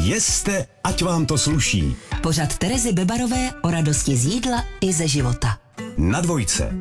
[0.00, 1.96] Jeste, ať vám to sluší.
[2.22, 5.58] Pořad Terezy Bebarové o radosti z jídla i ze života.
[5.98, 6.72] Na dvojce.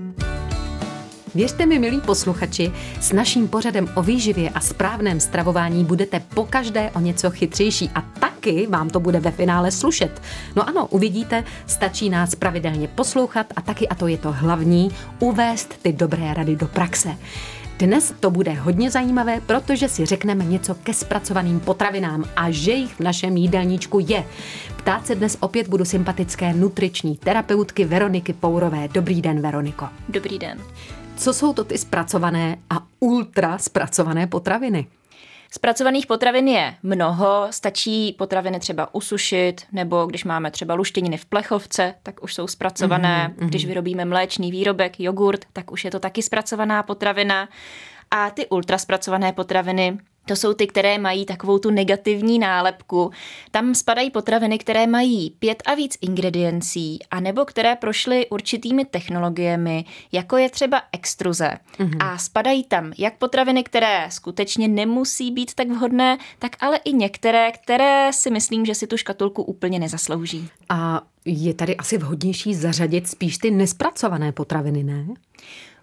[1.35, 2.71] Věřte mi, milí posluchači,
[3.01, 8.67] s naším pořadem o výživě a správném stravování budete pokaždé o něco chytřejší a taky
[8.67, 10.21] vám to bude ve finále slušet.
[10.55, 15.73] No ano, uvidíte, stačí nás pravidelně poslouchat a taky, a to je to hlavní, uvést
[15.81, 17.17] ty dobré rady do praxe.
[17.79, 22.93] Dnes to bude hodně zajímavé, protože si řekneme něco ke zpracovaným potravinám a že jich
[22.93, 24.25] v našem jídelníčku je.
[24.77, 28.87] Ptát se dnes opět budu sympatické nutriční terapeutky Veroniky Pourové.
[28.87, 29.87] Dobrý den, Veroniko.
[30.09, 30.59] Dobrý den.
[31.17, 34.87] Co jsou to ty zpracované a ultra zpracované potraviny?
[35.51, 41.95] Zpracovaných potravin je mnoho, stačí potraviny třeba usušit, nebo když máme třeba luštěniny v plechovce,
[42.03, 43.33] tak už jsou zpracované.
[43.35, 43.47] Mm-hmm.
[43.47, 47.49] Když vyrobíme mléčný výrobek, jogurt, tak už je to taky zpracovaná potravina.
[48.11, 49.97] A ty ultra zpracované potraviny,
[50.29, 53.11] to jsou ty, které mají takovou tu negativní nálepku.
[53.51, 60.37] Tam spadají potraviny, které mají pět a víc ingrediencí, anebo které prošly určitými technologiemi, jako
[60.37, 61.51] je třeba extruze.
[61.79, 61.97] Mm-hmm.
[61.99, 67.51] A spadají tam jak potraviny, které skutečně nemusí být tak vhodné, tak ale i některé,
[67.51, 70.49] které si myslím, že si tu škatulku úplně nezaslouží.
[70.69, 75.05] A je tady asi vhodnější zařadit spíš ty nespracované potraviny, ne?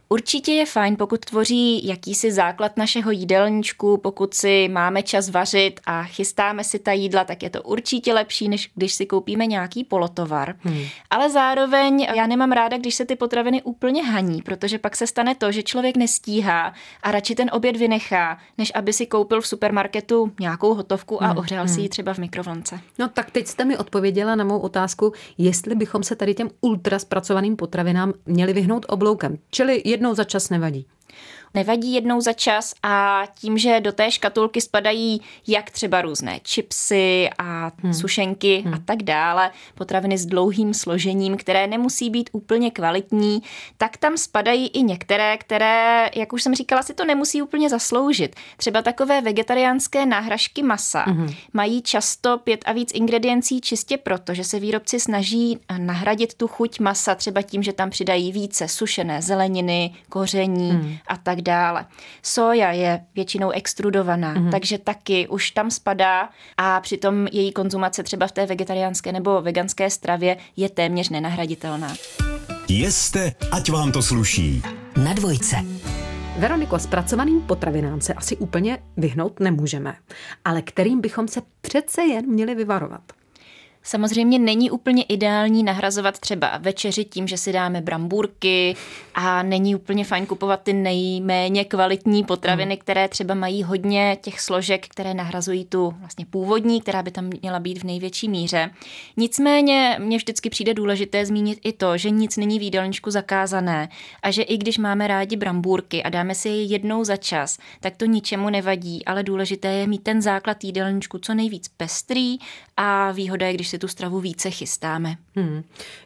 [0.09, 6.03] Určitě je fajn, pokud tvoří jakýsi základ našeho jídelníčku, pokud si máme čas vařit a
[6.03, 10.57] chystáme si ta jídla, tak je to určitě lepší, než když si koupíme nějaký polotovar.
[10.61, 10.85] Hmm.
[11.11, 15.35] Ale zároveň já nemám ráda, když se ty potraviny úplně haní, protože pak se stane
[15.35, 20.33] to, že člověk nestíhá a radši ten oběd vynechá, než aby si koupil v supermarketu
[20.41, 21.39] nějakou hotovku a hmm.
[21.39, 21.75] ohřál hmm.
[21.75, 22.81] si ji třeba v mikrovlnce.
[22.99, 26.99] No tak teď jste mi odpověděla na mou otázku, jestli bychom se tady těm ultra
[26.99, 29.39] zpracovaným potravinám měli vyhnout obloukem.
[29.51, 30.87] Čili jednou za čas nevadí
[31.57, 37.31] nevadí jednou za čas a tím, že do té škatulky spadají jak třeba různé chipsy
[37.39, 37.95] a hmm.
[37.95, 38.75] sušenky hmm.
[38.75, 43.43] a tak dále, potraviny s dlouhým složením, které nemusí být úplně kvalitní,
[43.77, 48.37] tak tam spadají i některé, které, jak už jsem říkala, si to nemusí úplně zasloužit.
[48.57, 51.29] Třeba takové vegetariánské náhražky masa hmm.
[51.53, 56.81] mají často pět a víc ingrediencí čistě proto, že se výrobci snaží nahradit tu chuť
[56.81, 60.97] masa třeba tím, že tam přidají více sušené zeleniny, koření hmm.
[61.09, 61.87] a tak dále.
[62.23, 64.51] Soja je většinou extrudovaná, mm-hmm.
[64.51, 69.91] takže taky už tam spadá a přitom její konzumace třeba v té vegetariánské nebo veganské
[69.91, 71.95] stravě je téměř nenahraditelná.
[72.69, 74.63] Jeste, ať vám to sluší.
[75.05, 75.57] Na dvojce.
[76.39, 79.95] Veroniko, zpracovaným potravinám se asi úplně vyhnout nemůžeme,
[80.45, 83.03] ale kterým bychom se přece jen měli vyvarovat.
[83.87, 88.77] Samozřejmě není úplně ideální nahrazovat třeba večeři tím, že si dáme brambůrky
[89.15, 92.81] a není úplně fajn kupovat ty nejméně kvalitní potraviny, hmm.
[92.81, 97.61] které třeba mají hodně těch složek, které nahrazují tu vlastně původní, která by tam měla
[97.61, 98.71] být v největší míře.
[99.17, 103.89] Nicméně mně vždycky přijde důležité zmínit i to, že nic není v jídelníčku zakázané
[104.23, 107.97] a že i když máme rádi brambůrky a dáme si je jednou za čas, tak
[107.97, 112.39] to ničemu nevadí, ale důležité je mít ten základ jídelníčku co nejvíc pestrý
[112.77, 115.17] a výhoda je, když si tu stravu více chystáme.
[115.37, 115.63] Hmm.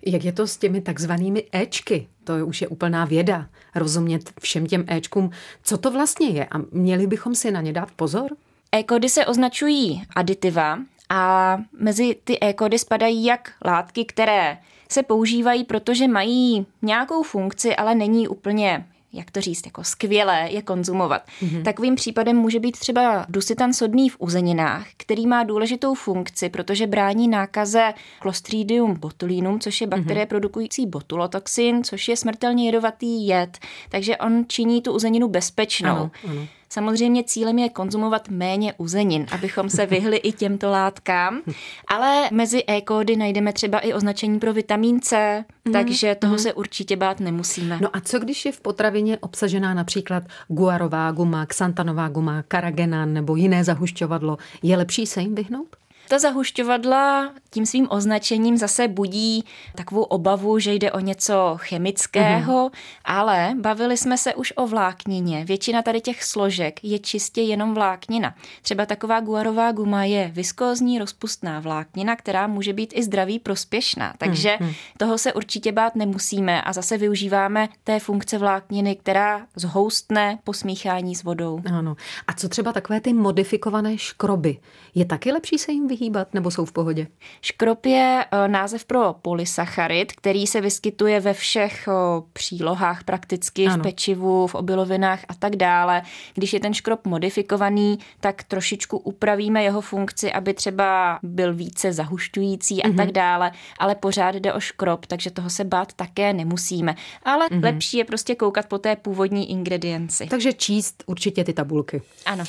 [0.06, 2.08] Jak je to s těmi takzvanými Ečky?
[2.24, 5.30] To je už je úplná věda, rozumět všem těm Ečkům.
[5.62, 8.30] Co to vlastně je a měli bychom si na ně dát pozor?
[8.72, 10.78] E-kody se označují aditiva
[11.08, 17.94] a mezi ty e-kody spadají jak látky, které se používají, protože mají nějakou funkci, ale
[17.94, 21.22] není úplně jak to říct, jako skvělé je konzumovat.
[21.42, 21.62] Mm-hmm.
[21.62, 27.28] Takovým případem může být třeba dusitan sodný v uzeninách, který má důležitou funkci, protože brání
[27.28, 30.28] nákaze Clostridium botulinum, což je bakterie mm-hmm.
[30.28, 33.58] produkující botulotoxin, což je smrtelně jedovatý jed.
[33.88, 35.90] Takže on činí tu uzeninu bezpečnou.
[35.90, 36.46] Ano, ano.
[36.72, 41.40] Samozřejmě cílem je konzumovat méně uzenin, abychom se vyhli i těmto látkám,
[41.88, 46.38] ale mezi E-kódy najdeme třeba i označení pro vitamin C, mm, takže toho mm.
[46.38, 47.78] se určitě bát nemusíme.
[47.82, 53.36] No a co když je v potravině obsažená například guarová guma, xantanová guma, karagenan nebo
[53.36, 55.79] jiné zahušťovadlo, je lepší se jim vyhnout?
[56.10, 62.78] Ta zahušťovadla tím svým označením zase budí takovou obavu, že jde o něco chemického, mm-hmm.
[63.04, 65.44] ale bavili jsme se už o vláknině.
[65.44, 68.34] Většina tady těch složek je čistě jenom vláknina.
[68.62, 74.14] Třeba taková guarová guma je viskózní rozpustná vláknina, která může být i zdraví prospěšná.
[74.18, 74.74] Takže mm-hmm.
[74.98, 81.14] toho se určitě bát nemusíme a zase využíváme té funkce vlákniny, která zhoustne po smíchání
[81.14, 81.60] s vodou.
[81.74, 81.96] Ano.
[82.26, 84.58] A co třeba takové ty modifikované škroby?
[84.94, 85.99] Je taky lepší se jim vyhýbat?
[86.00, 87.06] Hýbat nebo jsou v pohodě?
[87.42, 91.88] Škrop je eh, název pro polysacharid, který se vyskytuje ve všech
[92.32, 93.78] přílohách prakticky, ano.
[93.78, 96.02] v pečivu, v obilovinách a tak dále.
[96.34, 102.82] Když je ten škrop modifikovaný, tak trošičku upravíme jeho funkci, aby třeba byl více zahušťující
[102.82, 102.96] a mm-hmm.
[102.96, 106.94] tak dále, ale pořád jde o škrop, takže toho se bát také nemusíme.
[107.22, 107.64] Ale mm-hmm.
[107.64, 110.26] lepší je prostě koukat po té původní ingredienci.
[110.26, 112.02] Takže číst určitě ty tabulky.
[112.26, 112.44] Ano.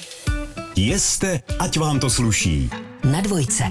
[0.76, 2.70] Jeste, ať vám to sluší.
[3.12, 3.64] Na dvojce.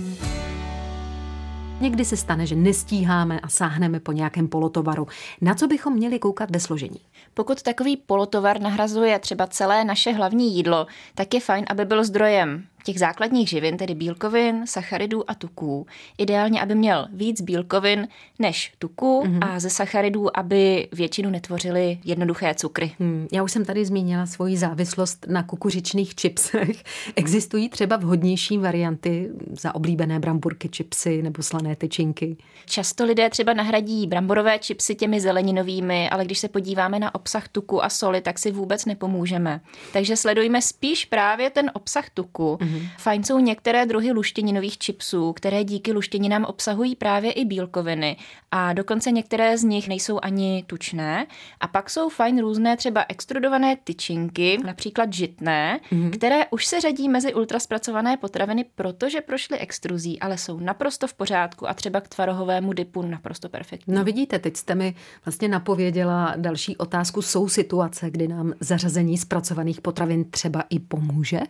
[1.81, 5.07] Někdy se stane, že nestíháme a sáhneme po nějakém polotovaru.
[5.41, 7.01] Na co bychom měli koukat ve složení?
[7.35, 12.65] Pokud takový polotovar nahrazuje třeba celé naše hlavní jídlo, tak je fajn, aby byl zdrojem
[12.85, 15.87] těch základních živin, tedy bílkovin, sacharidů a tuků.
[16.19, 19.39] Ideálně, aby měl víc bílkovin než tuků mm-hmm.
[19.41, 22.93] a ze sacharidů, aby většinu netvořily jednoduché cukry.
[22.99, 26.83] Hmm, já už jsem tady zmínila svoji závislost na kukuřičných čipsech.
[27.17, 29.31] Existují třeba vhodnější varianty
[29.61, 32.37] za oblíbené bramburky, čipsy nebo slané tyčinky?
[32.67, 37.85] Často lidé třeba nahradí bramborové čipsy těmi zeleninovými, ale když se podíváme na obsah tuku
[37.85, 39.61] a soli, tak si vůbec nepomůžeme.
[39.93, 42.59] Takže sledujme spíš právě ten obsah tuku.
[42.61, 42.89] Mm-hmm Mm-hmm.
[42.99, 48.17] Fajn jsou některé druhy luštěninových čipsů, které díky luštěninám obsahují právě i bílkoviny
[48.51, 51.27] a dokonce některé z nich nejsou ani tučné.
[51.61, 56.11] A pak jsou fajn různé třeba extrudované tyčinky, například žitné, mm-hmm.
[56.11, 61.69] které už se řadí mezi ultraspracované potraviny, protože prošly extruzí, ale jsou naprosto v pořádku
[61.69, 63.95] a třeba k tvarohovému dipu naprosto perfektní.
[63.95, 64.95] No vidíte, teď jste mi
[65.25, 67.23] vlastně napověděla další otázku.
[67.23, 71.41] Jsou situace, kdy nám zařazení zpracovaných potravin třeba i pomůže?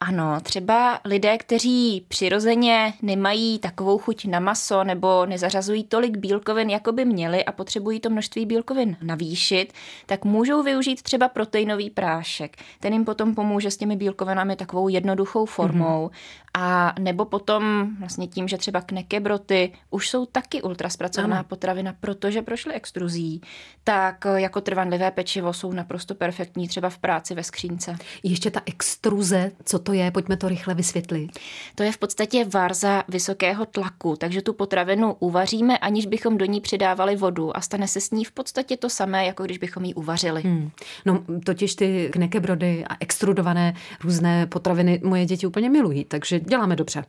[0.00, 6.92] Ano, třeba lidé, kteří přirozeně nemají takovou chuť na maso nebo nezařazují tolik bílkovin, jako
[6.92, 9.72] by měli a potřebují to množství bílkovin navýšit,
[10.06, 12.56] tak můžou využít třeba proteinový prášek.
[12.80, 16.06] Ten jim potom pomůže s těmi bílkovinami takovou jednoduchou formou.
[16.06, 16.48] Mm-hmm.
[16.54, 21.44] A nebo potom vlastně tím, že třeba knekebroty už jsou taky ultraspracovaná ano.
[21.48, 23.40] potravina, protože prošly extruzí,
[23.84, 27.96] tak jako trvanlivé pečivo jsou naprosto perfektní třeba v práci ve skřínce.
[28.22, 30.10] Ještě ta extruze, co to je?
[30.10, 31.30] Pojďme to rychle vysvětlit.
[31.74, 36.60] To je v podstatě varza vysokého tlaku, takže tu potravinu uvaříme, aniž bychom do ní
[36.60, 39.94] přidávali vodu a stane se s ní v podstatě to samé, jako když bychom ji
[39.94, 40.42] uvařili.
[40.42, 40.70] Hmm.
[41.06, 43.74] No, totiž ty knekebrody a extrudované
[44.04, 47.04] různé potraviny moje děti úplně milují, takže děláme dobře.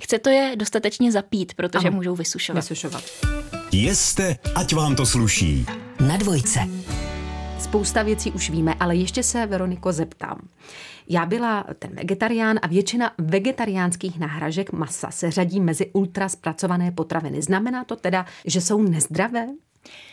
[0.00, 1.96] Chce to je dostatečně zapít, protože ano.
[1.96, 2.58] můžou vysušovat.
[2.58, 3.04] vysušovat.
[3.72, 5.66] Jeste, ať vám to sluší.
[6.00, 6.60] Na dvojce.
[7.60, 10.48] Spousta věcí už víme, ale ještě se, Veroniko, zeptám.
[11.08, 17.42] Já byla ten vegetarián a většina vegetariánských náhražek masa se řadí mezi ultra zpracované potraviny.
[17.42, 19.46] Znamená to teda, že jsou nezdravé?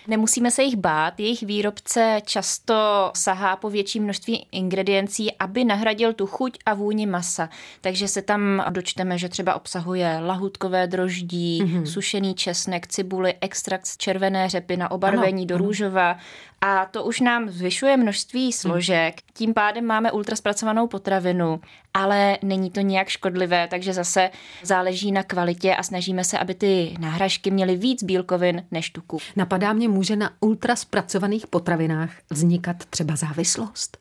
[0.07, 6.27] Nemusíme se jich bát, jejich výrobce často sahá po větší množství ingrediencí, aby nahradil tu
[6.27, 7.49] chuť a vůni masa.
[7.81, 11.83] Takže se tam dočteme, že třeba obsahuje lahutkové droždí, mm-hmm.
[11.83, 16.17] sušený česnek, cibuli, extrakt z červené řepy na obarvení ano, do růžova.
[16.61, 19.15] A to už nám zvyšuje množství složek.
[19.33, 21.61] Tím pádem máme ultraspracovanou potravinu,
[21.93, 24.29] ale není to nějak škodlivé, takže zase
[24.63, 29.17] záleží na kvalitě a snažíme se, aby ty náhražky měly víc bílkovin než tuku.
[29.35, 33.97] Napadá mě, může na ultraspracovaných potravinách vznikat třeba závislost?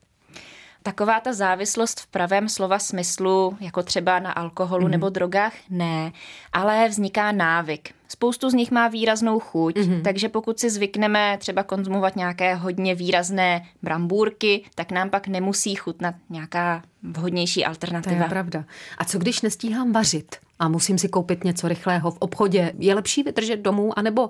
[0.83, 4.91] Taková ta závislost v pravém slova smyslu, jako třeba na alkoholu mm.
[4.91, 6.13] nebo drogách, ne,
[6.53, 7.95] ale vzniká návyk.
[8.09, 10.03] Spoustu z nich má výraznou chuť, mm-hmm.
[10.03, 16.15] takže pokud si zvykneme třeba konzumovat nějaké hodně výrazné brambůrky, tak nám pak nemusí chutnat
[16.31, 18.17] nějaká vhodnější alternativa.
[18.17, 18.65] To je pravda.
[18.99, 22.73] A co když nestíhám vařit a musím si koupit něco rychlého v obchodě?
[22.79, 24.29] Je lepší vydržet domů, anebo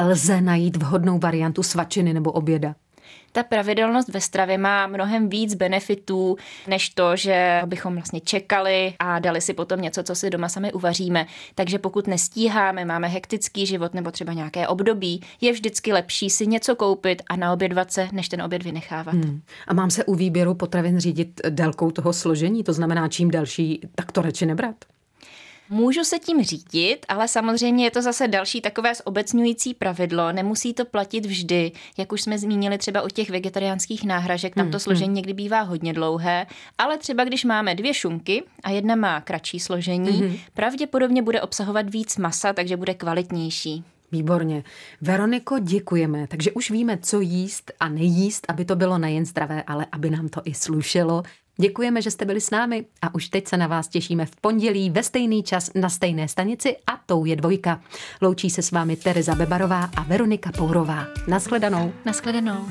[0.00, 2.74] lze najít vhodnou variantu svačiny nebo oběda?
[3.32, 6.36] ta pravidelnost ve stravě má mnohem víc benefitů,
[6.66, 10.72] než to, že bychom vlastně čekali a dali si potom něco, co si doma sami
[10.72, 11.26] uvaříme.
[11.54, 16.76] Takže pokud nestíháme, máme hektický život nebo třeba nějaké období, je vždycky lepší si něco
[16.76, 19.14] koupit a naobědvat se, než ten oběd vynechávat.
[19.14, 19.42] Hmm.
[19.68, 24.12] A mám se u výběru potravin řídit délkou toho složení, to znamená čím další, tak
[24.12, 24.76] to radši nebrat.
[25.72, 30.32] Můžu se tím řídit, ale samozřejmě je to zase další takové zobecňující pravidlo.
[30.32, 34.70] Nemusí to platit vždy, jak už jsme zmínili třeba u těch vegetariánských náhražek, tam to
[34.70, 35.14] hmm, složení hmm.
[35.14, 36.46] někdy bývá hodně dlouhé,
[36.78, 40.36] ale třeba když máme dvě šunky a jedna má kratší složení, hmm.
[40.54, 43.84] pravděpodobně bude obsahovat víc masa, takže bude kvalitnější.
[44.12, 44.64] Výborně.
[45.00, 46.26] Veroniko, děkujeme.
[46.26, 50.28] Takže už víme, co jíst a nejíst, aby to bylo nejen zdravé, ale aby nám
[50.28, 51.22] to i slušelo.
[51.56, 54.90] Děkujeme, že jste byli s námi a už teď se na vás těšíme v pondělí
[54.90, 57.80] ve stejný čas na stejné stanici a tou je dvojka.
[58.20, 61.06] Loučí se s vámi Tereza Bebarová a Veronika Pourová.
[61.28, 61.92] Naschledanou.
[62.04, 62.66] Naschledanou.